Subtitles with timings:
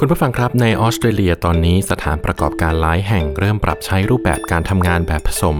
[0.00, 5.56] คุณผู้ฟังครับในออสเตรเลียตอนนี้สถานประกอบการหลายแห่งเริ่มปรับใช้รูปแบบการทำงานแบบผสม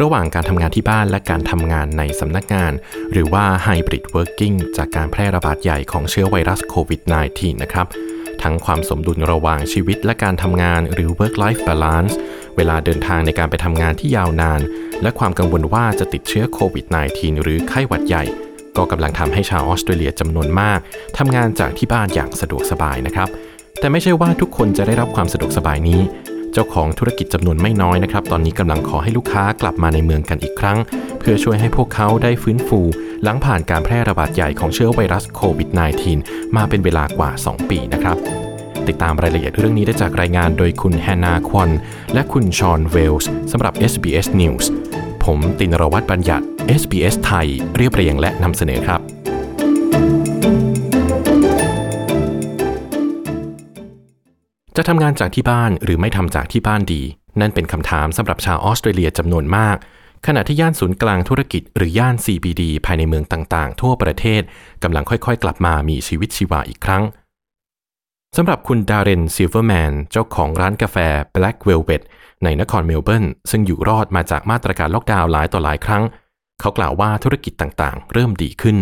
[0.00, 2.72] ระหว่างการทำงานที่บ้านและการทำงานในสำนักงาน
[3.12, 7.00] หรือว่า Hybrid Working จากการแพร่ระบาดใหญ่ของเชื้อไวรัสโควิด
[7.32, 7.86] -19 นะครับ
[8.42, 12.14] ทั้งความสมดุลระหว่างชีวิตและการทำงานหรือ work life balance
[12.56, 14.60] เวลาเดินทางในการไปทำงานที่ยาวนาน
[15.02, 18.24] และความกังวลว่าจะติดเชื้อโควิด -19 หรือไข้หวัดใหญ่
[18.76, 20.78] ก็กำลังทำให้ชาวออสเตรเลียจำนวนมาก
[21.18, 23.30] ทำงานจากที่บ้านอย่างสะดวกสบายนะครับ
[23.84, 26.00] แต่ไม่ใช่ว่าทุกคนจะได้รับความสะดวกสบายนี้
[26.52, 30.78] เจ้าของธุรกิจจำนวนไม่น้อยนะครับ ตอนนี้กำลังขอให้ลูกค้ากลับมาในเมืองกันอีกครั้ง
[31.18, 32.80] เพื่อช่วยให้พวกเขาได้ฟื้นฟู
[33.22, 35.68] หลังผ่านการแพร่ระบาดใหญ่ของเชื้อไวรัสโควิด
[36.12, 38.16] -19 มาเป็นเวลากว่า 2 ปีนะครับ
[38.88, 41.70] ติดตามรายละเอียดเรื่องนี้ได้จากรายงานโดยคุณแฮนนาควอน
[42.14, 44.64] และคุณชอนเวลส์สำหรับ SBS News
[45.24, 46.44] ผมตินรวัตรบัญญัติ
[46.80, 49.13] SBS ไทย เรียบเรียงและนำเสนอครับ
[54.76, 57.02] จะทำงานจากที่บ้านหรือไม่ทำจากที่บ้านดี
[57.40, 59.76] นั่นเป็นคำถามสำหรับชาวออสเตรเลียจำนวนมาก
[60.26, 64.42] ขณะที่ย่านศูนย์กลางธุรกิจหรือย่าน CBD ภายในเมืองต่างๆ ทั่วประเทศ
[64.82, 67.02] กำลังค่อยๆ กลับมามีชีวิตชีวาอีกครั้ง
[68.36, 70.96] สำหรับคุณดาเรนซิลเวอร์แมนเจ้าของร้านกาแฟ
[71.34, 72.02] Black Velvet
[72.44, 76.02] ในนครเมลเบิร์นซึ่งอยู่รอดมาจากมาตรการล็อกดาวน์หลายต่อหลายครั้ง
[76.60, 78.76] เขากล่าวว่าธุรกิจต่างๆ เริ่มดีขึ้น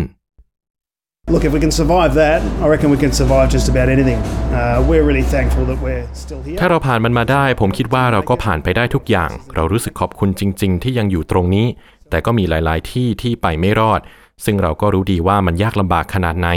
[1.31, 4.19] Look, if we can survive that, I reckon we can survive just about anything.
[4.51, 6.57] Uh, we're really thankful that we're still here.
[6.59, 11.67] ถ้าเราผ่านมันมาได้ ผมคิดว่าเราก็ผ่านไปได้ทุกอย่าง เรารู้สึกขอบคุณจริง ๆ ที่ยังอยู่ตรงนี้
[12.09, 14.01] แต่ก็มีหลาย ๆ ที่ที่ไปไม่รอด
[14.45, 16.49] ซึ่งเราก็รู้ดีว่ามันยากลำบากขนาดไหน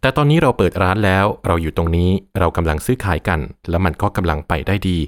[0.00, 3.40] แต่ตอนนี้เราเปิดร้านแล้ว เราอยู่ตรงนี้ เรากำลังซื้อขายกัน
[3.70, 4.98] และมันก็กำลังไปได้ดี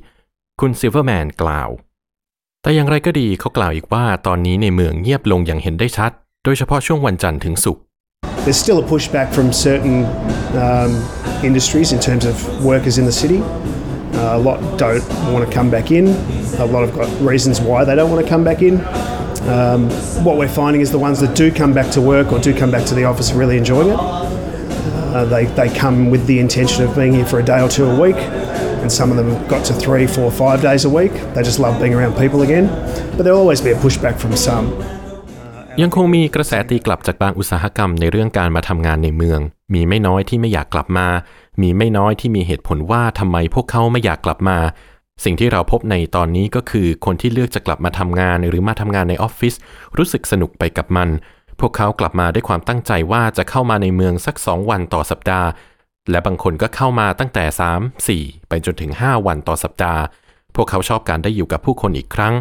[0.61, 1.69] คุณซิลเวอร์แมนกล่าว
[2.63, 6.11] แต่อย่างไรก็ดีเขากล่าวอีกว่าตอนนี้ในเมืองเงียบลงอย่างเห็นได้ชัด
[6.45, 7.83] โดยเฉพาะช่วงวันจันทร์ถึงศุกร์
[8.45, 10.05] There's still a pushback from certain
[10.57, 13.41] um, industries in terms of workers in the city.
[13.41, 16.09] Uh, a lot don't want to come back in.
[16.59, 18.81] A lot have got reasons why they don't want to come back in.
[19.49, 19.89] Um,
[20.25, 22.73] what we're finding is the ones that do come back to work or do come
[22.73, 23.97] back to the office are really enjoying it.
[23.97, 27.85] Uh, they, they come with the intention of being here for a day or two
[27.85, 31.13] a week, and some of them have got to three, four, five days a week.
[31.35, 32.67] They just love being around people again.
[33.17, 35.02] But there'll always be a pushback from some.
[35.81, 39.41] ยังคงมีกระแสตีกลับจากบางอุตสาหกรรมในเรื่องการมาทำงานในเมือง
[39.75, 41.09] มีไม่น้อยที่ไม่อยากกลับมา
[41.63, 44.59] มีไม่น้อยที่มีเหตุผลว่าทำไมพวกเขาไม่อยากกลับมา
[45.25, 49.55] สิ่งที่เราพบในตอนนี้ก็คือคนที่เลือกจะกลับมาทำงานหรือมาทำงานในออฟฟิศ
[49.97, 51.09] รู้สึกสนุกไปกับมัน
[51.61, 55.49] พวกเขากลับมาด้วยความตั้งใจว่าจะเข้ามาในเมืองสัก 2 วันต่อสัปดาห์
[56.11, 57.45] และบางคนก็เข้ามาตั้งแต่
[57.79, 60.03] 3 4 ไปจนถึง 5 วันต่อสัปดาห์
[60.55, 62.35] พวกเขาชอบการได้อยู่กับผู้คนอีกครั้ง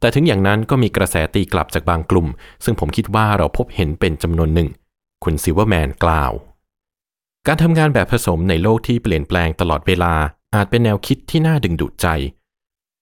[0.00, 2.26] แต่ถึงอย่างนั้นก็มีกระแสตีกลับจากบางกลุ่ม
[2.64, 4.68] ซึ่งผมคิดว่าเราพบเห็นเป็นจำนวนหนึ่ง
[5.24, 6.32] คุณซิลเวอร์แมนกล่าว
[7.46, 10.14] การทำงานแบบผสมในโลกที่เปลี่ยนแปลงตลอดเวลา
[10.54, 12.06] อาจเป็นแนวคิดที่น่าดึงดูดใจ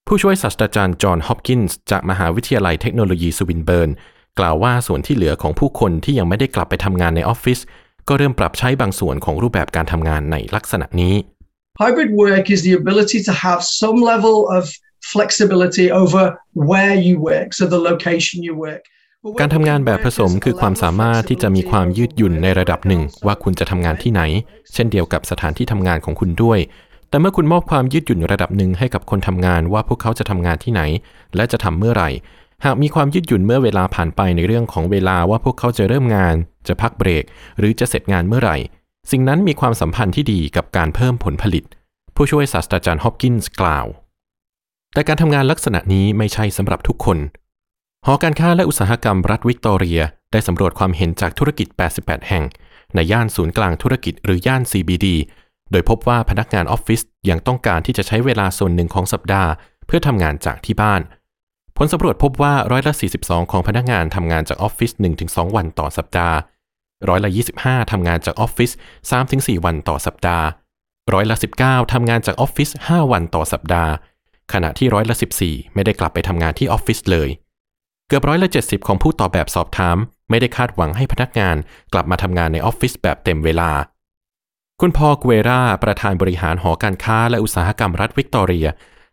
[0.07, 3.89] ผู้ช่วยศาสตราจารย์จอห์นฮอปกินส์จากมหาวิทยาลัยเทคโนโลยีสวินเบิร์น
[4.39, 7.59] กล่าวว่าส่วนที่เหลือของผู้คนที่ยังไม่ได้กลับไปทำงานในออฟฟิศ
[8.07, 11.15] ก็เริ่มปรับใช้บางส่วนของรูปแบบการทำงานในลักษณะนี้
[11.83, 14.63] Hybrid work is the ability to have some level of
[15.13, 16.23] flexibility over
[16.69, 18.83] where you work, so the location you work.
[19.41, 24.21] การทำงานแบบผสมคือความสามารถที่จะมีความยืดหยุ่นในระดับหนึ่ง ว่าคุณจะทำงานที่ไหน
[24.73, 26.59] เช่นเดียวกับสถานที่ทำงานของคุณด้วย
[27.09, 30.81] แต่เมื่อคุณมอบความยืดหยุ่นระดับหนึ่งให้กับคนทำงานว่าพวกเขาจะทำงานที่ไหน
[31.35, 32.09] และจะทำเมื่อไหร่
[32.65, 36.35] หากมีความยืดหยุ่นเมื่อเวลาผ่านไปในเรื่องของเวลาว่าพวกเขาจะเริ่มงาน
[36.67, 37.23] จะพักเบรก
[37.59, 38.57] หรือจะเสร็จงานเมื่อไหร่
[39.11, 41.63] สิ่งนั้นมีความสัมพันธ์ที่ดีกับการเพิ่มผลผลิต
[42.15, 43.85] ผู้ช่วยศาสตราจารย์ฮอปกินส์กล่าว
[44.95, 47.17] แต่การทำงานลักษณะนี้ไม่ใช่สำหรับทุกคน
[48.05, 50.01] หอการค้าและอุตสาหกรรมรัฐวิกตอเรีย
[50.31, 51.67] ได้สำรวจความเห็นจากธุรกิจ
[51.99, 52.43] 88 แห่ง
[52.95, 55.07] ในย่านศูนย์กลางธุรกิจหรือย่าน CBD
[55.71, 59.49] โดยพบว่าพนักงานออฟฟิศยังต้องการที่จะใช้เวลาส่วนหนึ่งของสัปดาห์
[59.87, 61.01] เพื่อทำงานจากที่บ้าน
[61.77, 62.93] ผลสำรวจพบว่าร้อยละ
[63.23, 64.91] 42 ของพนักงานทำงานจากออฟฟิศ
[65.23, 66.37] 1-2 วันต่อสัปดาห์
[67.09, 67.29] ร้อยละ
[67.61, 68.71] 25 ทำงานจากออฟฟิศ
[69.17, 70.45] 3-4 วันต่อสัปดาห์
[71.13, 73.91] ร้อยละ 19 ทำงานจากออฟฟิศ 5 วันต่อสัปดาห์
[74.53, 77.29] ขณะที่ร้อยละ 14 ไม่ได้กลับไปทำงานที่ออฟฟิศเลย
[78.07, 79.97] เกือบร้อยละ 70 ของผู้ตอบแบบสอบถาม
[80.29, 81.55] ไม่ได้คาดหวังให้พนักงาน
[81.93, 83.71] กลับมาทำงานในออฟฟิศแบบเต็มเวลา
[84.81, 88.67] คุณพอลเกวราประธานบริหารหอการค้าและอุตสาหกรรมรัฐวิกตอเรีย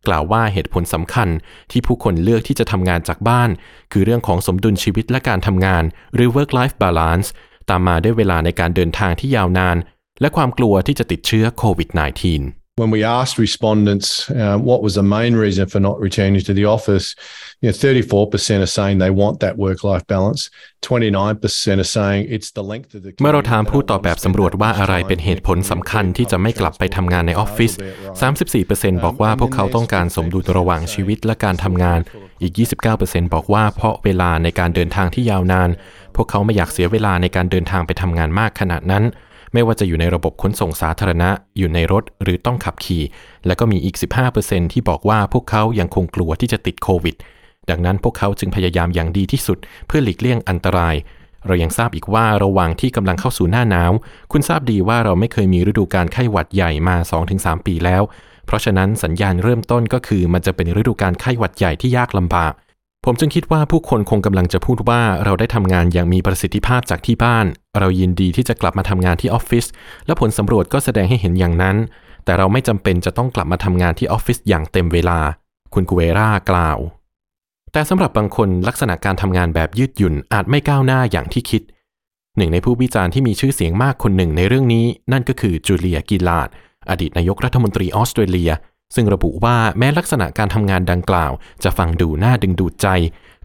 [0.07, 1.29] กล่าวว่าเหตุผลสำคัญ
[1.71, 3.51] ที่ผู้คนเลือกที่จะทำงานจากบ้าน
[3.93, 7.29] คือเรื่องของสมดุลชีวิตและการทำงาน หรือ work life balance
[7.69, 9.77] ตามมาด้วยเวลาในการเดินทางที่ยาวนาน
[10.21, 16.41] และความกลัวที่จะติดเชื้อโควิด -19 When we asked respondents uh, what was the main reason for not returning
[16.41, 17.15] to the office,
[17.61, 20.49] you know, 34% are saying they want that work-life balance.
[20.81, 27.73] 29% are saying it's the length of the เมื่อเราถามผู้ตอบแบบสำรวจว่าอะไรเป็นเหตุผลสำคัญที่จะไม่กลับไปทำงานในออฟฟิศ
[28.39, 32.01] 34%บอกว่าพวกเขาต้องการสมดุลระหว่างชีวิตและการทำงาน
[32.43, 32.53] อีก
[32.95, 35.71] 29%บอกว่าเพราะเวลาในการเดินทางที่ยาวนาน
[36.17, 39.05] พวกเขาไม่อยากเสียเวลาในการเดินทางไปทำงานมากขนาดนั้น
[39.53, 43.03] ไม่ว่าจะอยู่ในระบบขนส่งสาธารณะ อยู่ในรถหรือต้องขับขี่
[43.47, 43.97] และก็มีอีก
[44.35, 47.17] 15%ที่บอกว่าพวกเขายังคงกลัวที่จะติดโควิด
[47.71, 50.97] ดังนั้นพวกเขาจึงพยายามอย่างดีที่สุด เพื่อหลีกเลี่ยงอันตราย
[51.47, 53.93] เรายังทราบอีกว่าระหว่างที่กำลังเข้าสู่หน้าหนาว
[54.33, 56.97] คุณทราบดีว่าเราไม่เคยมีฤดูการไข้หวัดใหญ่มา
[57.33, 58.03] 2-3 ปีแล้ว
[58.47, 62.53] เพราะฉะนั้นสัญญาณเริ่มต้นก็คือมันจะเป็นฤดูการไข้หวัดใหญ่ที่ยากลำบาก
[63.07, 67.47] ผมจึงคิดว่าผู้คนคงกำลังจะพูดว่าเราได้ทำงานอย่างมีประสิทธิภาพจากที่บ้าน
[67.79, 69.67] เรายินดีที่จะกลับมาทำงานที่ออฟฟิศ
[70.07, 71.77] และผลสำรวจก็แสดงให้เห็นอย่างนั้น
[72.25, 75.19] แต่เราไม่จำเป็นจะต้องกลับมาทำงานที่ออฟฟิศอย่างเต็มเวลา
[75.75, 76.79] คุณกุเวรากล่าว
[77.73, 81.63] แต่สำหรับบางคนลักษณะการทำงานแบบยืดหยุ่นอาจไม่ก้าวหน้าอย่างที่คิด
[82.37, 86.49] หนึ่งในผู้วิจารณ์ที่มีชื่อเสียงมากคนหนึ่งในเรื่องนี้ นั่นก็คือจูเลียกิลาด
[86.91, 88.51] อดีตนายกรัฐมนตรีออสเตรเลีย
[88.95, 91.33] ซึ่งระบุว่าแม้ลักษณะการทำงานดังกล่าว
[91.65, 92.89] จะฟังดูน่าดึงดูดใจ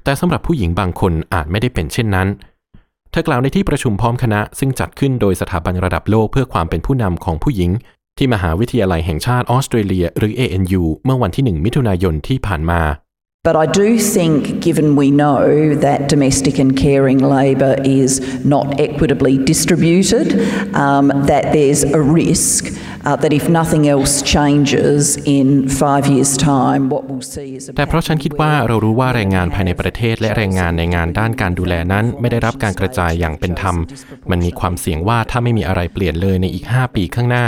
[0.04, 2.28] แต่สำหรับผู้หญิงบางคนอาจไม่ได้เป็นเช่นนั้น
[3.12, 7.72] เธอกล่าวในที่ประชุมพร้อมคณะ ซึ่งจัดขึ้นโดยสถาบันระดับโลกเพื่อความเป็นผู้นำของผู้หญิง
[8.18, 12.82] ที่มหาวิทยาลัยแห่งชาติออสเตรเลีย หรือ ANU เมื่อวันที่ 1 มิถุนายนที่ผ่านมา
[13.48, 15.40] But I do think, given we know
[15.86, 18.12] that domestic and caring labour is
[18.44, 20.28] not equitably distributed,
[20.86, 22.62] um, that there's a risk
[23.22, 25.04] that if nothing else changes
[25.38, 25.48] in
[25.82, 33.76] five years' time, what we'll see is a แต่เพราะฉันคิดว่าเรารู้ว่าแรงงานภายในประเทศและแรงงานในงานด้านการดูแลนั้น ไม่ได้รับการกระจายอย่างเป็นธรรม
[34.32, 37.46] มันมีความเสี่ยงว่าถ้าไม่มีอะไรเปลี่ยนเลยในอีก 5 ปีข้างหน้า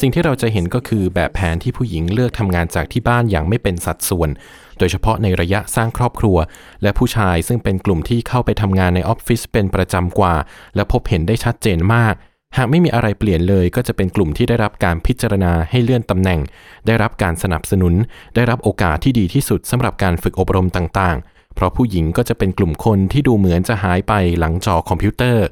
[0.00, 4.30] สิ่งที่เราจะเห็นก็คือแบบแผนที่ผู้หญิงเลือกทำงานจากที่บ้านอย่างไม่เป็นสัดส่วน
[4.78, 6.36] โดยเฉพาะในระยะสร้างครอบครัว
[6.82, 10.34] และผู้ชายซึ่งเป็นกลุ่มที่เข้าไปทำงานในออฟฟิศเป็นประจำกว่า
[10.74, 12.14] และพบเห็นได้ชัดเจนมาก
[12.56, 16.40] หากไม่มีอะไรเปลี่ยนเลยก็จะเป็นกลุ่มที่ได้รับการพิจารณาให้เลื่อนตำแหน่ง
[16.86, 17.94] ได้รับการสนับสนุน
[18.34, 25.44] ได้รับโอกาสที่ดีที่สุดสำหรับการฝึกอบรมต่างๆ เพราะผู้หญิงก็จะเป็นกลุ่มคนที่ดูเหมือนจะหายไปหลังจอคอมพิวเตอร์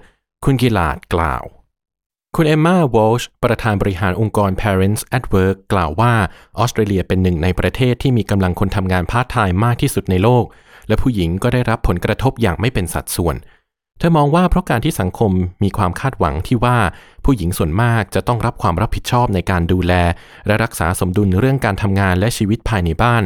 [0.44, 1.44] คุณกิลาดกล่าว
[2.37, 6.12] คุณเอมมาวอลช์ประธานบริหารองค์กร Parents at Work กล่าวว่า
[6.58, 10.44] ออสเตรเลียเป็นหนึ่งในประเทศที่มีกำลังคนทำงานพาร์ทไทม์มากที่สุดในโลก
[10.88, 13.37] และผู้หญิงก็ได้รับผลกระทบอย่างไม่เป็นสัดส่วน
[14.05, 16.76] เธอมองว่าเพราะการที่สังคมมีความคาดหวังที่ว่า
[17.24, 19.92] ผู้หญิงส่วนมากจะต้องรับความรับผิดชอบในการดูแล
[20.46, 23.22] และรักษาสมดุลเรื่องการทำงานและชีวิตภายในบ้าน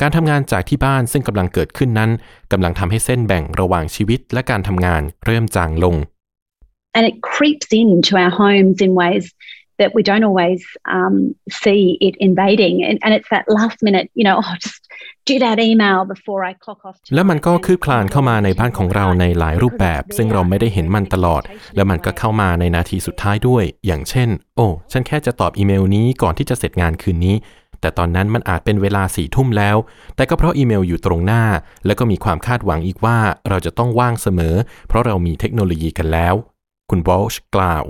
[0.00, 2.10] การทำงานจากที่บ้านซึ่งกำลังเกิดขึ้นนั้น
[2.52, 5.96] กำลังทำให้เส้นแบ่งระหว่างชีวิตและการทำงานเริ่มจางลง
[6.96, 9.24] and it creeps into our homes in ways
[9.78, 12.84] that we don't always um, see it invading.
[12.84, 14.81] And, and it's that last minute, you know, oh, just
[15.28, 16.96] do that email before I clock off.
[17.14, 21.42] และมันก็คืบคลานเข้ามาในบ้านของเราในหลายรูปแบบ ซึ่งเราไม่ได้เห็นมันตลอด
[21.76, 27.36] และมันก็เข้ามาในนาทีสุดท้ายด้วย อย่างเช่น โอ้ฉันแค่จะตอบอีเมลนี้ก่อนที่จะเสร็จงานคืนนี้
[27.80, 29.76] แต่ตอนนั้นมันอาจเป็นเวลาสี่ทุ่มแล้ว
[30.16, 31.44] แต่ก็เพราะอีเมลอยู่ตรงหน้า
[31.86, 33.18] และก็มีความคาดหวังอีกว่า
[33.48, 34.54] เราจะต้องว่างเสมอ
[34.88, 36.34] เพราะเรามีเทคโนโลยีกันแล้ว
[36.90, 37.84] คุณวอลช์กล่าว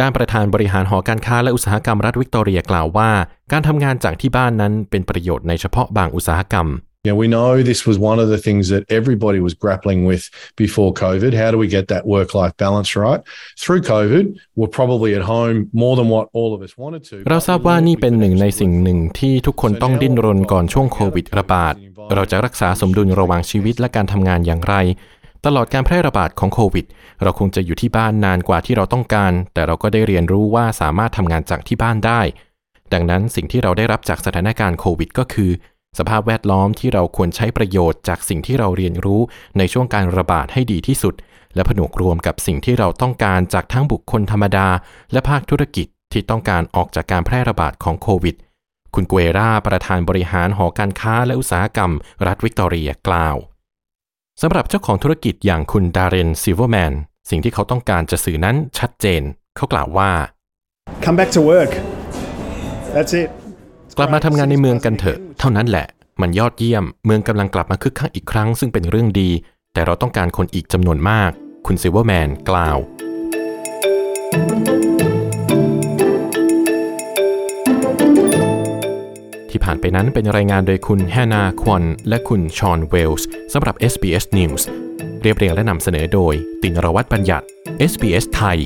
[0.00, 3.10] ด้านประธานบริหารหอการค้าและอุตสาหกรรมรัฐวิกตอเรียกล่าวว่า
[3.52, 6.68] การทำงานจากที่บ้านนั้นเป็นประโยชน์ในเฉพาะบางอุตสาหกรรม
[7.08, 10.24] Yeah, we know this was one of the things that everybody was grappling with
[10.64, 11.32] before COVID.
[11.42, 13.20] How do we get that work life balance right?
[13.62, 14.24] Through COVID,
[14.58, 17.16] we're probably at home more than what all of us wanted to.
[17.30, 21.74] เราทราบว่านี่เป็นหนึ่งในสิ่งหนึ่งที่ทุกคนต้องดิ้นรนก่อนช่วงโควิดระบาด
[22.14, 24.74] เราจะรักษาสมดุลระหว่างชีวิตและการทำงานอย่างไร
[25.46, 26.86] ตลอดการแพร่ระบาดของโควิด
[27.22, 32.20] เราคงจะอยู่ที่บ้านนานกว่าที่เราต้องการ แต่เราก็ได้เรียนรู้ว่าสามารถทำงานจากที่บ้านได้
[32.92, 35.50] ดังนั้นสิ่งที่เราได้รับจากสถานการณ์โควิด ก็คือ
[35.98, 39.20] สภาพแวดล้อมที่เราควรใช้ประโยชน์จากสิ่งที่เราเรียนรู้
[39.58, 41.14] ในช่วงการระบาดให้ดีที่สุด
[41.54, 44.68] และผนวกรวมกับสิ่งที่เราต้องการจากทั้งบุคคลธรรมดา
[45.12, 48.36] และภาคธุรกิจที่ต้องการออกจากการแพร่ระบาดของโควิด
[48.94, 51.92] คุณเกวราประธานบริหารหอการค้าและอุตสาหกรรม
[52.26, 53.36] รัฐวิกตอเรียกล่าว
[54.40, 56.92] สำหรับเจ้าของธุรกิจอย่างคุณดาเรนซิลเวอร์แมน
[57.30, 59.22] สิ่งที่เขาต้องการจะสื่อนั้นชัดเจน
[59.56, 60.10] เขากล่าวว่า
[61.04, 61.72] Come back to work.
[62.94, 63.28] That's it.
[63.96, 65.86] กลับมาทำงานในเมืองกันเถอะ เท่านั้นแหละ
[66.20, 69.30] มันยอดเยี่ยม เมืองกำลังกลับมาคึกคักอีกครั้ง ซึ่งเป็นเรื่องดี
[69.74, 71.30] แต่เราต้องการคนอีกจำนวนมาก
[71.66, 72.78] คุณซิลเวอร์แมนกล่าว
[79.62, 84.62] ผ่านไปนั้นเป็นรายงานโดยคุณแฮนาควอนและคุณชอนเวลส์สำหรับ SBS News
[85.22, 87.44] เรียบเรียงและนำเสนอโดย ตินรวัตรบัญญัติ
[87.90, 88.58] SBS ไทย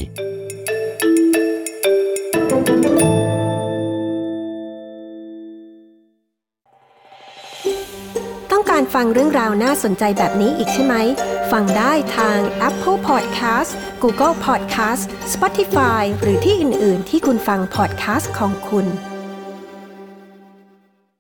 [8.51, 10.95] ต้องการฟังเรื่องราวน่าสนใจแบบนี้อีกใช่ไหม
[11.53, 12.39] ฟังได้ทาง
[12.69, 13.71] Apple Podcast
[14.03, 15.03] Google Podcast
[15.35, 18.89] Spotify หรือที่อื่น ๆ ที่คุณฟัง podcast ของคุณ